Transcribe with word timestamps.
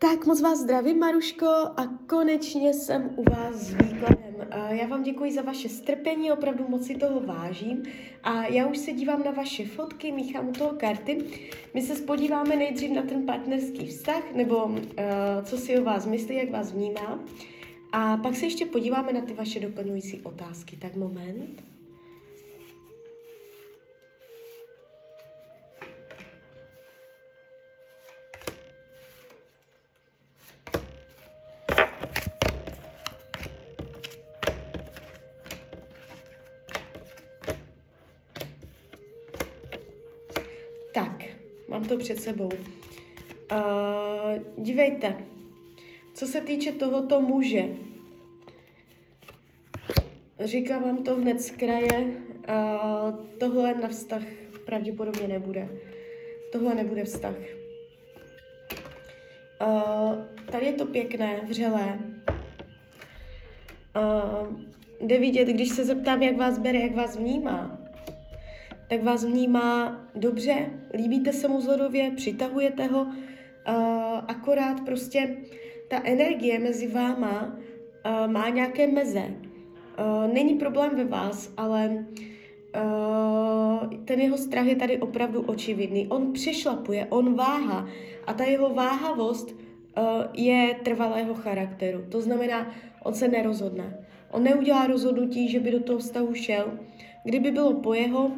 Tak 0.00 0.26
moc 0.26 0.40
vás 0.40 0.58
zdravím, 0.58 0.98
Maruško, 0.98 1.46
a 1.46 1.86
konečně 2.06 2.74
jsem 2.74 3.10
u 3.16 3.30
vás 3.30 3.54
s 3.54 3.74
výkladem. 3.74 4.48
Já 4.68 4.86
vám 4.86 5.02
děkuji 5.02 5.32
za 5.32 5.42
vaše 5.42 5.68
strpení, 5.68 6.32
opravdu 6.32 6.64
moc 6.68 6.86
si 6.86 6.94
toho 6.94 7.20
vážím. 7.20 7.82
A 8.22 8.46
já 8.46 8.66
už 8.66 8.78
se 8.78 8.92
dívám 8.92 9.22
na 9.24 9.30
vaše 9.30 9.66
fotky, 9.66 10.12
míchám 10.12 10.48
u 10.48 10.52
toho 10.52 10.70
karty. 10.70 11.24
My 11.74 11.82
se 11.82 11.96
spodíváme 11.96 12.56
nejdřív 12.56 12.90
na 12.90 13.02
ten 13.02 13.26
partnerský 13.26 13.86
vztah, 13.86 14.34
nebo 14.34 14.64
uh, 14.64 14.76
co 15.44 15.58
si 15.58 15.78
o 15.78 15.84
vás 15.84 16.06
myslí, 16.06 16.36
jak 16.36 16.50
vás 16.50 16.72
vnímá. 16.72 17.24
A 17.92 18.16
pak 18.16 18.36
se 18.36 18.46
ještě 18.46 18.66
podíváme 18.66 19.12
na 19.12 19.20
ty 19.20 19.34
vaše 19.34 19.60
doplňující 19.60 20.20
otázky. 20.20 20.76
Tak 20.76 20.96
moment. 20.96 21.62
Mám 41.78 41.88
to 41.88 41.96
před 41.96 42.20
sebou. 42.20 42.50
Uh, 43.52 43.62
dívejte, 44.56 45.16
co 46.14 46.26
se 46.26 46.40
týče 46.40 46.72
tohoto 46.72 47.20
muže, 47.20 47.64
říkám 50.44 50.82
vám 50.82 51.04
to 51.04 51.14
hned 51.14 51.40
z 51.40 51.50
kraje, 51.50 52.00
uh, 52.02 53.26
tohle 53.38 53.74
na 53.74 53.88
vztah 53.88 54.22
pravděpodobně 54.64 55.28
nebude. 55.28 55.68
Tohle 56.52 56.74
nebude 56.74 57.04
vztah. 57.04 57.36
Uh, 59.66 60.14
tady 60.50 60.66
je 60.66 60.72
to 60.72 60.86
pěkné, 60.86 61.40
vřelé. 61.48 61.98
Uh, 63.96 64.60
jde 65.00 65.18
vidět, 65.18 65.48
když 65.48 65.68
se 65.68 65.84
zeptám, 65.84 66.22
jak 66.22 66.36
vás 66.36 66.58
bere, 66.58 66.78
jak 66.78 66.94
vás 66.94 67.16
vnímá, 67.16 67.77
tak 68.88 69.02
vás 69.02 69.24
vnímá 69.24 70.00
dobře, 70.14 70.66
líbíte 70.94 71.32
se 71.32 71.48
mu 71.48 71.60
zhodově, 71.60 72.10
přitahujete 72.10 72.86
ho, 72.86 73.02
uh, 73.02 73.12
akorát 74.28 74.80
prostě 74.80 75.36
ta 75.88 76.00
energie 76.04 76.58
mezi 76.58 76.88
váma 76.88 77.42
uh, 77.46 78.32
má 78.32 78.48
nějaké 78.48 78.86
meze. 78.86 79.24
Uh, 79.24 80.32
není 80.32 80.54
problém 80.54 80.96
ve 80.96 81.04
vás, 81.04 81.52
ale 81.56 82.06
uh, 82.76 84.04
ten 84.04 84.20
jeho 84.20 84.38
strach 84.38 84.66
je 84.66 84.76
tady 84.76 84.98
opravdu 84.98 85.40
očividný. 85.40 86.06
On 86.08 86.32
přešlapuje, 86.32 87.06
on 87.10 87.34
váha 87.34 87.88
a 88.26 88.32
ta 88.32 88.44
jeho 88.44 88.74
váhavost 88.74 89.52
uh, 89.52 89.62
je 90.32 90.74
trvalého 90.84 91.34
charakteru. 91.34 92.04
To 92.08 92.20
znamená, 92.20 92.70
on 93.04 93.14
se 93.14 93.28
nerozhodne. 93.28 94.04
On 94.30 94.42
neudělá 94.42 94.86
rozhodnutí, 94.86 95.48
že 95.48 95.60
by 95.60 95.70
do 95.70 95.80
toho 95.80 95.98
vztahu 95.98 96.34
šel. 96.34 96.78
Kdyby 97.24 97.50
bylo 97.50 97.74
po 97.74 97.94
jeho, 97.94 98.30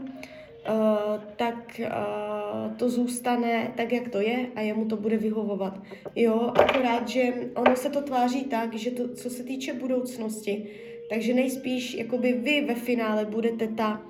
tak 1.37 1.81
uh, 1.81 2.77
to 2.77 2.89
zůstane 2.89 3.73
tak, 3.77 3.93
jak 3.93 4.09
to 4.09 4.21
je 4.21 4.47
a 4.55 4.61
jemu 4.61 4.85
to 4.85 4.97
bude 4.97 5.17
vyhovovat. 5.17 5.81
Jo, 6.17 6.53
akorát, 6.59 7.09
že 7.09 7.33
ono 7.55 7.77
se 7.77 7.91
to 7.91 8.01
tváří 8.03 8.45
tak, 8.45 8.75
že 8.75 8.91
to, 8.91 9.09
co 9.09 9.31
se 9.31 9.43
týče 9.43 9.73
budoucnosti, 9.73 10.67
takže 11.11 11.35
nejspíš 11.35 11.95
jakoby 11.95 12.33
vy 12.33 12.61
ve 12.61 12.75
finále 12.75 13.25
budete 13.25 13.69
ta, 13.69 14.03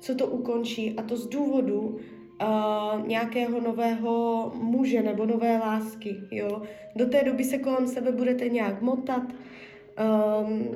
co 0.00 0.14
to 0.14 0.26
ukončí 0.26 0.94
a 0.96 1.02
to 1.02 1.16
z 1.16 1.26
důvodu 1.26 1.80
uh, 1.80 3.06
nějakého 3.06 3.60
nového 3.60 4.52
muže 4.54 5.02
nebo 5.02 5.26
nové 5.26 5.58
lásky, 5.58 6.16
jo. 6.30 6.62
Do 6.96 7.06
té 7.06 7.24
doby 7.24 7.44
se 7.44 7.58
kolem 7.58 7.86
sebe 7.86 8.12
budete 8.12 8.48
nějak 8.48 8.82
motat, 8.82 9.22
um, 9.22 10.66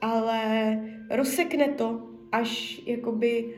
ale 0.00 0.42
rozsekne 1.10 1.68
to, 1.68 2.02
až 2.32 2.80
jakoby 2.86 3.54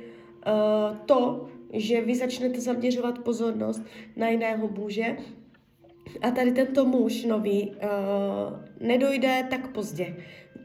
uh, 0.46 0.96
to, 1.06 1.48
že 1.72 2.00
vy 2.00 2.14
začnete 2.14 2.60
zaměřovat 2.60 3.18
pozornost 3.18 3.82
na 4.16 4.28
jiného 4.28 4.68
muže 4.68 5.16
a 6.22 6.30
tady 6.30 6.52
tento 6.52 6.84
muž 6.84 7.24
nový 7.24 7.70
uh, 7.70 7.76
nedojde 8.80 9.46
tak 9.50 9.68
pozdě. 9.68 10.16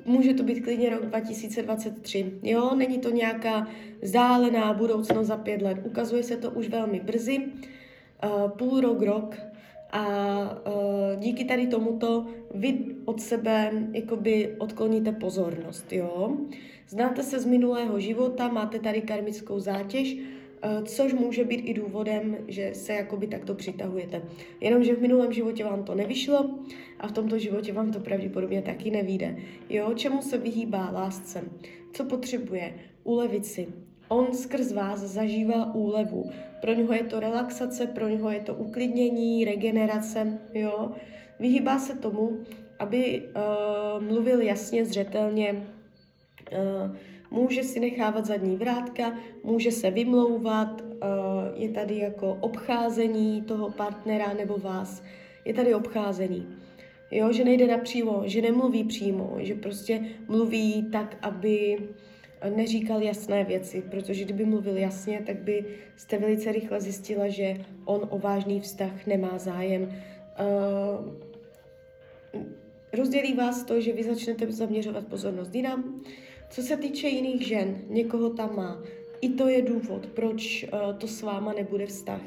Může 0.05 0.33
to 0.33 0.43
být 0.43 0.61
klidně 0.61 0.89
rok 0.89 1.05
2023. 1.05 2.31
Jo, 2.43 2.75
není 2.75 2.99
to 2.99 3.09
nějaká 3.09 3.67
vzdálená 4.01 4.73
budoucnost 4.73 5.27
za 5.27 5.37
pět 5.37 5.61
let. 5.61 5.77
Ukazuje 5.83 6.23
se 6.23 6.37
to 6.37 6.51
už 6.51 6.67
velmi 6.67 6.99
brzy, 6.99 7.39
uh, 7.39 8.49
půl 8.49 8.81
rok, 8.81 9.01
rok. 9.01 9.35
A 9.91 10.05
uh, 10.67 11.19
díky 11.19 11.45
tady 11.45 11.67
tomuto 11.67 12.25
vy 12.53 12.85
od 13.05 13.21
sebe 13.21 13.71
jakoby 13.93 14.55
odkloníte 14.57 15.11
pozornost, 15.11 15.93
jo. 15.93 16.37
Znáte 16.87 17.23
se 17.23 17.39
z 17.39 17.45
minulého 17.45 17.99
života, 17.99 18.47
máte 18.47 18.79
tady 18.79 19.01
karmickou 19.01 19.59
zátěž, 19.59 20.13
uh, 20.13 20.83
což 20.83 21.13
může 21.13 21.43
být 21.43 21.61
i 21.61 21.73
důvodem, 21.73 22.37
že 22.47 22.69
se 22.73 22.93
jakoby 22.93 23.27
takto 23.27 23.55
přitahujete. 23.55 24.21
Jenomže 24.61 24.95
v 24.95 25.01
minulém 25.01 25.33
životě 25.33 25.63
vám 25.63 25.83
to 25.83 25.95
nevyšlo 25.95 26.49
a 26.99 27.07
v 27.07 27.11
tomto 27.11 27.39
životě 27.39 27.73
vám 27.73 27.91
to 27.91 27.99
pravděpodobně 27.99 28.61
taky 28.61 28.91
nevíde. 28.91 29.37
Jo, 29.69 29.93
čemu 29.95 30.21
se 30.21 30.37
vyhýbá 30.37 30.91
lásce? 30.91 31.43
Co 31.93 32.03
potřebuje? 32.03 32.73
Ulevit 33.03 33.45
si, 33.45 33.67
On 34.07 34.34
skrz 34.34 34.72
vás 34.72 35.00
zažívá 35.00 35.73
úlevu. 35.73 36.31
Pro 36.62 36.73
něho 36.73 36.94
je 36.94 37.03
to 37.03 37.19
relaxace, 37.19 37.88
pro 37.88 38.07
něho 38.07 38.31
je 38.31 38.40
to 38.40 38.53
uklidnění, 38.53 39.45
regenerace, 39.45 40.40
jo. 40.53 40.91
Vyhýbá 41.40 41.79
se 41.79 41.97
tomu, 41.97 42.38
aby 42.79 43.22
uh, 43.22 44.03
mluvil 44.03 44.41
jasně, 44.41 44.85
zřetelně, 44.85 45.67
uh, 46.51 46.96
může 47.31 47.63
si 47.63 47.79
nechávat 47.79 48.25
zadní 48.25 48.56
vrátka, 48.56 49.13
může 49.44 49.72
se 49.72 49.91
vymlouvat, 49.91 50.81
uh, 50.81 50.90
je 51.53 51.69
tady 51.69 51.97
jako 51.97 52.38
obcházení 52.41 53.41
toho 53.41 53.69
partnera 53.69 54.34
nebo 54.34 54.57
vás, 54.57 55.03
je 55.46 55.53
tady 55.53 55.75
obcházení. 55.75 56.47
Jo, 57.12 57.31
že 57.31 57.44
nejde 57.44 57.67
napřímo, 57.67 58.22
že 58.25 58.41
nemluví 58.41 58.84
přímo, 58.84 59.35
že 59.40 59.56
prostě 59.56 60.06
mluví 60.28 60.90
tak, 60.91 61.17
aby 61.22 61.78
neříkal 62.55 63.01
jasné 63.01 63.43
věci, 63.43 63.83
protože 63.91 64.23
kdyby 64.23 64.45
mluvil 64.45 64.77
jasně, 64.77 65.21
tak 65.25 65.37
by 65.37 65.65
jste 65.95 66.17
velice 66.17 66.51
rychle 66.51 66.81
zjistila, 66.81 67.27
že 67.27 67.65
on 67.85 68.07
o 68.09 68.19
vážný 68.19 68.59
vztah 68.59 69.05
nemá 69.05 69.37
zájem. 69.37 69.81
Uh, 69.83 71.11
rozdělí 72.93 73.33
vás 73.33 73.63
to, 73.63 73.81
že 73.81 73.93
vy 73.93 74.03
začnete 74.03 74.51
zaměřovat 74.51 75.07
pozornost 75.07 75.55
jinam. 75.55 76.01
Co 76.49 76.61
se 76.61 76.77
týče 76.77 77.07
jiných 77.07 77.47
žen, 77.47 77.81
někoho 77.89 78.29
tam 78.29 78.55
má. 78.55 78.83
I 79.21 79.29
to 79.29 79.47
je 79.47 79.61
důvod, 79.61 80.07
proč 80.07 80.63
uh, 80.63 80.97
to 80.97 81.07
s 81.07 81.21
váma 81.21 81.53
nebude 81.53 81.85
vztah. 81.85 82.21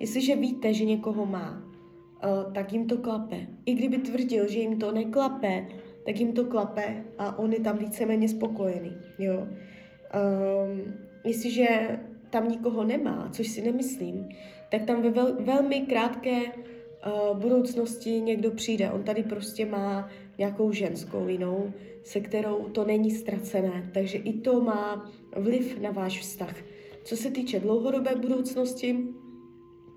Jestliže 0.00 0.36
víte, 0.36 0.74
že 0.74 0.84
někoho 0.84 1.26
má, 1.26 1.62
uh, 1.62 2.52
tak 2.52 2.72
jim 2.72 2.86
to 2.86 2.98
klape. 2.98 3.46
I 3.66 3.74
kdyby 3.74 3.98
tvrdil, 3.98 4.48
že 4.48 4.58
jim 4.58 4.78
to 4.78 4.92
neklape, 4.92 5.66
tak 6.08 6.20
jim 6.20 6.32
to 6.32 6.44
klape 6.44 7.04
a 7.18 7.38
on 7.38 7.52
je 7.52 7.60
tam 7.60 7.78
víceméně 7.78 8.28
spokojený, 8.28 8.96
jo. 9.18 9.46
Um, 9.46 10.94
jestliže 11.24 11.98
tam 12.30 12.48
nikoho 12.48 12.84
nemá, 12.84 13.28
což 13.32 13.48
si 13.48 13.62
nemyslím, 13.62 14.28
tak 14.70 14.82
tam 14.82 15.02
ve 15.02 15.10
vel, 15.10 15.36
velmi 15.40 15.80
krátké 15.80 16.40
uh, 16.44 17.38
budoucnosti 17.38 18.10
někdo 18.10 18.50
přijde. 18.50 18.90
On 18.90 19.02
tady 19.02 19.22
prostě 19.22 19.66
má 19.66 20.08
nějakou 20.38 20.72
ženskou 20.72 21.28
jinou, 21.28 21.72
se 22.04 22.20
kterou 22.20 22.68
to 22.68 22.84
není 22.84 23.10
ztracené. 23.10 23.90
Takže 23.94 24.18
i 24.18 24.32
to 24.32 24.60
má 24.60 25.10
vliv 25.36 25.80
na 25.80 25.90
váš 25.90 26.20
vztah. 26.20 26.56
Co 27.04 27.16
se 27.16 27.30
týče 27.30 27.60
dlouhodobé 27.60 28.14
budoucnosti, 28.16 28.96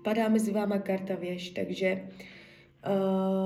padá 0.04 0.28
mezi 0.28 0.52
váma 0.52 0.78
karta 0.78 1.14
věž, 1.14 1.50
takže 1.50 2.08
uh. 2.86 3.41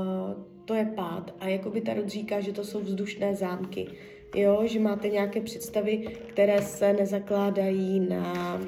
A 1.46 1.70
by 1.70 1.80
Tarot 1.80 2.08
říká, 2.08 2.40
že 2.40 2.52
to 2.52 2.64
jsou 2.64 2.80
vzdušné 2.80 3.34
zámky. 3.34 3.86
Jo, 4.34 4.62
že 4.64 4.80
máte 4.80 5.08
nějaké 5.08 5.40
představy, 5.40 5.98
které 6.26 6.62
se 6.62 6.92
nezakládají 6.92 8.00
na 8.00 8.60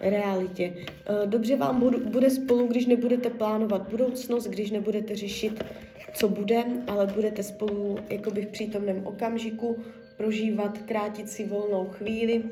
realitě. 0.00 0.74
Uh, 0.74 1.30
dobře 1.30 1.56
vám 1.56 1.92
bude 2.10 2.30
spolu, 2.30 2.66
když 2.66 2.86
nebudete 2.86 3.30
plánovat 3.30 3.90
budoucnost, 3.90 4.46
když 4.46 4.70
nebudete 4.70 5.16
řešit, 5.16 5.64
co 6.14 6.28
bude, 6.28 6.64
ale 6.86 7.06
budete 7.06 7.42
spolu 7.42 7.98
jakoby 8.10 8.42
v 8.42 8.48
přítomném 8.48 9.06
okamžiku 9.06 9.78
prožívat, 10.16 10.78
krátit 10.78 11.28
si 11.28 11.46
volnou 11.46 11.86
chvíli, 11.86 12.42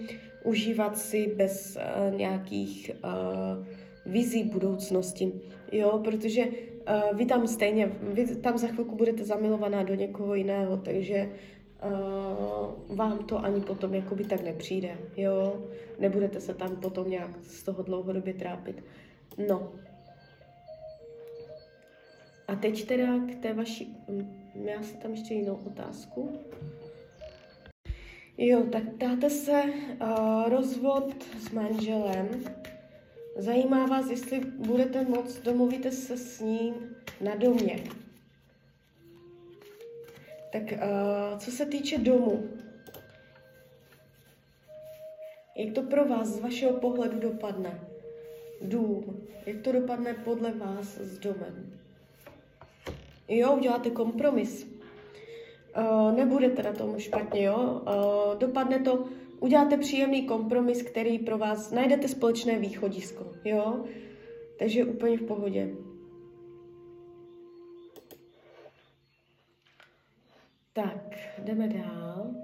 užívat 0.45 0.99
si 0.99 1.33
bez 1.37 1.77
uh, 1.77 2.19
nějakých 2.19 2.91
uh, 3.05 3.67
vizí 4.13 4.45
budoucnosti. 4.45 5.33
Jo, 5.73 6.01
protože 6.05 6.45
uh, 6.89 7.19
vy 7.19 7.27
tam 7.27 7.47
stejně, 7.47 7.87
vy 8.03 8.37
tam 8.37 8.59
za 8.59 8.67
chvilku 8.67 8.97
budete 8.97 9.25
zamilovaná 9.25 9.83
do 9.83 9.95
někoho 9.95 10.35
jiného, 10.35 10.77
takže 10.77 11.33
uh, 11.85 12.97
vám 12.97 13.19
to 13.19 13.39
ani 13.39 13.61
potom 13.61 13.95
jakoby 13.95 14.25
tak 14.25 14.43
nepřijde, 14.43 14.99
jo, 15.17 15.63
nebudete 15.99 16.41
se 16.41 16.55
tam 16.55 16.77
potom 16.77 17.11
nějak 17.11 17.31
z 17.43 17.63
toho 17.63 17.83
dlouhodobě 17.83 18.35
trápit. 18.35 18.85
No. 19.49 19.73
A 22.49 22.55
teď 22.55 22.87
teda 22.87 23.19
k 23.19 23.43
té 23.43 23.55
vaší, 23.55 23.97
já 24.55 24.83
se 24.83 24.97
tam 24.97 25.11
ještě 25.11 25.35
jinou 25.35 25.59
otázku. 25.67 26.39
Jo, 28.39 28.63
tak 28.73 28.83
dáte 28.97 29.31
se 29.31 29.63
uh, 29.63 30.49
rozvod 30.49 31.25
s 31.39 31.51
manželem. 31.51 32.29
Zajímá 33.37 33.87
vás, 33.87 34.11
jestli 34.11 34.41
budete 34.41 35.05
moc, 35.05 35.41
domluvíte 35.41 35.91
se 35.91 36.17
s 36.17 36.41
ním 36.41 36.97
na 37.21 37.35
domě. 37.35 37.85
Tak 40.53 40.63
uh, 40.63 41.39
co 41.39 41.51
se 41.51 41.67
týče 41.67 41.99
domu, 41.99 42.49
jak 45.57 45.75
to 45.75 45.83
pro 45.83 46.05
vás 46.05 46.29
z 46.29 46.41
vašeho 46.41 46.73
pohledu 46.73 47.21
dopadne? 47.21 47.81
Dům. 48.63 49.23
Jak 49.47 49.61
to 49.61 49.73
dopadne 49.73 50.15
podle 50.15 50.53
vás 50.53 50.97
s 50.97 51.19
domem? 51.19 51.73
Jo, 53.29 53.57
uděláte 53.57 53.91
kompromis. 53.91 54.67
Uh, 55.79 56.17
nebudete 56.17 56.63
na 56.63 56.73
tom 56.73 56.99
špatně, 56.99 57.43
jo? 57.43 57.57
Uh, 57.57 58.39
dopadne 58.39 58.79
to, 58.79 59.09
uděláte 59.43 59.77
příjemný 59.77 60.27
kompromis, 60.27 60.83
který 60.83 61.19
pro 61.19 61.39
vás, 61.39 61.71
najdete 61.71 62.09
společné 62.09 62.59
východisko, 62.59 63.33
jo? 63.45 63.85
Takže 64.59 64.85
úplně 64.85 65.19
v 65.19 65.23
pohodě. 65.23 65.75
Tak, 70.73 71.19
jdeme 71.39 71.69
dál. 71.69 72.35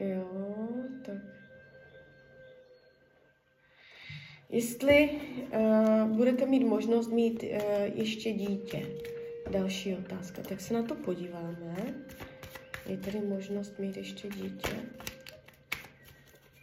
Jo, 0.00 0.28
tak. 1.06 1.16
Jestli 4.48 5.10
uh, 5.56 6.16
budete 6.16 6.46
mít 6.46 6.64
možnost 6.64 7.08
mít 7.08 7.42
uh, 7.42 7.50
ještě 7.94 8.32
dítě. 8.32 8.86
Další 9.50 9.94
otázka. 9.94 10.42
Tak 10.42 10.60
se 10.60 10.74
na 10.74 10.82
to 10.82 10.94
podíváme. 10.94 11.94
Je 12.86 12.96
tady 12.96 13.20
možnost 13.20 13.78
mít 13.78 13.96
ještě 13.96 14.28
dítě? 14.28 14.76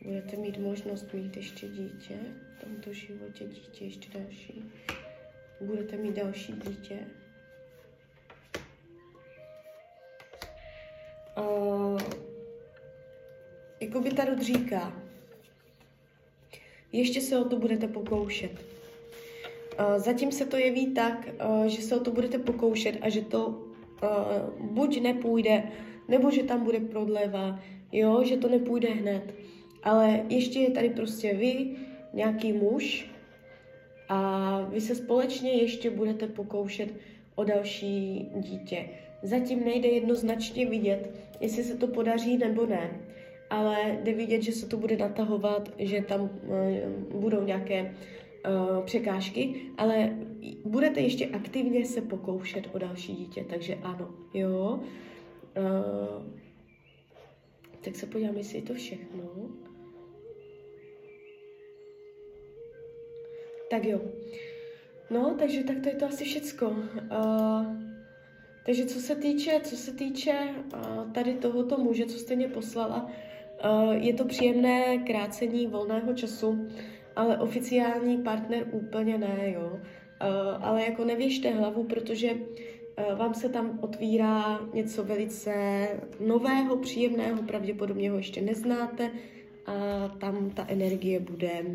Budete 0.02 0.38
mít 0.38 0.58
možnost 0.58 1.14
mít 1.14 1.38
ještě 1.38 1.68
dítě 1.68 2.20
v 2.58 2.64
tomto 2.64 2.94
životě, 2.94 3.46
dítě 3.46 3.86
ještě 3.86 4.20
další. 4.20 4.72
Budete 5.62 5.98
mít 5.98 6.16
další 6.16 6.54
dítě. 6.54 7.00
Uh, 11.38 12.02
jako 13.80 14.02
by 14.02 14.12
Tarot 14.12 14.42
říká, 14.42 15.02
ještě 16.92 17.22
se 17.22 17.38
o 17.40 17.44
to 17.44 17.60
budete 17.60 17.88
pokoušet. 17.88 18.52
Zatím 19.98 20.32
se 20.32 20.46
to 20.46 20.58
jeví 20.58 20.94
tak, 20.94 21.30
že 21.66 21.82
se 21.82 21.96
o 21.96 22.00
to 22.00 22.12
budete 22.12 22.38
pokoušet 22.38 22.98
a 23.02 23.10
že 23.10 23.22
to 23.22 23.64
buď 24.60 25.02
nepůjde, 25.02 25.64
nebo 26.08 26.32
že 26.32 26.44
tam 26.44 26.64
bude 26.64 26.80
prodleva, 26.80 27.60
jo, 27.92 28.24
že 28.24 28.38
to 28.38 28.50
nepůjde 28.50 28.90
hned. 28.90 29.34
Ale 29.84 30.24
ještě 30.30 30.60
je 30.60 30.72
tady 30.72 30.90
prostě 30.90 31.34
vy, 31.34 31.70
nějaký 32.14 32.54
muž 32.54 33.12
a 34.10 34.62
vy 34.70 34.82
se 34.82 34.96
společně 34.96 35.52
ještě 35.52 35.90
budete 35.90 36.28
pokoušet 36.28 36.94
o 37.36 37.44
další 37.44 38.30
dítě. 38.36 38.90
Zatím 39.24 39.66
nejde 39.66 39.88
jednoznačně 39.88 40.66
vidět, 40.66 41.10
jestli 41.40 41.64
se 41.64 41.78
to 41.78 41.88
podaří 41.88 42.38
nebo 42.38 42.66
ne 42.66 43.00
ale 43.50 43.98
jde 44.04 44.14
vidět, 44.14 44.42
že 44.42 44.52
se 44.52 44.66
to 44.66 44.78
bude 44.78 44.98
natahovat, 44.98 45.72
že 45.80 46.02
tam 46.02 46.22
uh, 46.22 47.20
budou 47.22 47.44
nějaké 47.44 47.94
uh, 48.48 48.86
překážky, 48.86 49.62
ale 49.78 50.18
budete 50.66 51.02
ještě 51.02 51.28
aktivně 51.28 51.86
se 51.86 52.02
pokoušet 52.02 52.70
o 52.74 52.78
další 52.78 53.16
dítě, 53.16 53.46
takže 53.50 53.76
ano, 53.76 54.10
jo. 54.34 54.80
Uh, 55.58 56.24
tak 57.82 57.96
se 57.96 58.06
podívám, 58.06 58.38
jestli 58.38 58.58
je 58.58 58.62
to 58.62 58.74
všechno. 58.74 59.24
Tak 63.70 63.86
jo. 63.86 64.02
No, 65.10 65.36
takže 65.40 65.64
tak 65.64 65.80
to 65.84 65.90
je 65.90 65.96
to 65.96 66.06
asi 66.06 66.26
všecko. 66.26 66.66
Uh, 66.68 67.66
takže 68.66 68.86
co 68.86 69.00
se 69.00 69.16
týče, 69.16 69.60
co 69.64 69.78
se 69.78 69.94
týče 69.94 70.56
uh, 70.76 71.12
tady 71.12 71.34
tohoto 71.34 71.78
muže, 71.78 72.06
co 72.06 72.20
jste 72.20 72.36
mě 72.36 72.48
poslala, 72.48 73.12
Eh, 73.60 73.96
je 73.96 74.14
to 74.14 74.26
příjemné 74.26 74.98
krácení 74.98 75.68
volného 75.68 76.14
času, 76.14 76.68
ale 77.18 77.38
oficiální 77.38 78.18
partner 78.18 78.68
úplně 78.72 79.18
ne, 79.18 79.52
jo. 79.56 79.80
Eh, 80.22 80.58
ale 80.62 80.84
jako 80.84 81.06
nevěžte 81.06 81.50
hlavu, 81.50 81.84
protože 81.84 82.30
eh, 82.98 83.16
vám 83.16 83.34
se 83.34 83.50
tam 83.50 83.80
otvírá 83.82 84.60
něco 84.74 85.04
velice 85.04 85.88
nového, 86.20 86.78
příjemného, 86.78 87.44
pravděpodobně 87.44 88.12
ho 88.12 88.18
ještě 88.18 88.42
neznáte 88.42 89.12
a 89.66 90.08
tam 90.08 90.50
ta 90.50 90.66
energie 90.70 91.20
bude 91.20 91.66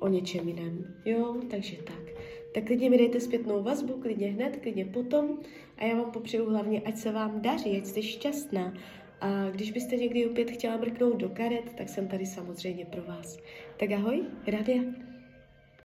o 0.00 0.08
něčem 0.08 0.48
jiném. 0.48 0.94
Jo, 1.04 1.36
takže 1.50 1.76
tak. 1.76 2.02
Tak 2.54 2.64
klidně 2.64 2.90
mi 2.90 2.98
dejte 2.98 3.20
zpětnou 3.20 3.62
vazbu, 3.62 3.92
klidně 3.92 4.26
hned, 4.26 4.56
klidně 4.56 4.84
potom 4.84 5.38
a 5.78 5.84
já 5.84 5.96
vám 5.96 6.10
popřeju 6.10 6.50
hlavně, 6.50 6.80
ať 6.80 6.96
se 6.96 7.12
vám 7.12 7.40
daří, 7.40 7.76
ať 7.76 7.86
jste 7.86 8.02
šťastná 8.02 8.72
a 9.20 9.50
když 9.50 9.72
byste 9.72 9.96
někdy 9.96 10.26
opět 10.26 10.50
chtěla 10.50 10.76
mrknout 10.76 11.16
do 11.16 11.28
karet, 11.28 11.74
tak 11.76 11.88
jsem 11.88 12.08
tady 12.08 12.26
samozřejmě 12.26 12.84
pro 12.84 13.02
vás. 13.02 13.38
Tak 13.76 13.92
ahoj, 13.92 14.24
Radia. 14.48 15.05